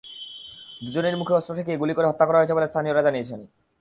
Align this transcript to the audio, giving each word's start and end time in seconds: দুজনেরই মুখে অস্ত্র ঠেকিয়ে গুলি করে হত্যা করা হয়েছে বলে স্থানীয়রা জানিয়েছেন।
দুজনেরই 0.81 1.19
মুখে 1.19 1.33
অস্ত্র 1.37 1.55
ঠেকিয়ে 1.57 1.79
গুলি 1.81 1.93
করে 1.95 2.09
হত্যা 2.09 2.25
করা 2.27 2.39
হয়েছে 2.39 2.55
বলে 2.55 2.69
স্থানীয়রা 2.71 3.05
জানিয়েছেন। 3.07 3.39